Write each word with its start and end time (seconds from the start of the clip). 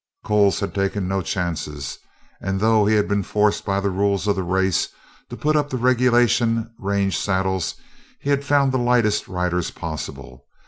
Coles 0.23 0.61
had 0.61 0.73
taken 0.73 1.07
no 1.07 1.21
chances, 1.21 1.99
and 2.41 2.59
though 2.59 2.87
he 2.87 2.95
had 2.95 3.07
been 3.07 3.21
forced 3.21 3.65
by 3.65 3.79
the 3.79 3.91
rules 3.91 4.25
of 4.25 4.35
the 4.35 4.41
race 4.41 4.89
to 5.29 5.37
put 5.37 5.55
up 5.55 5.69
the 5.69 5.77
regulation 5.77 6.71
range 6.79 7.15
saddles 7.19 7.75
he 8.19 8.31
had 8.31 8.43
found 8.43 8.71
the 8.71 8.79
lightest 8.79 9.27
riders 9.27 9.69
possible. 9.69 10.47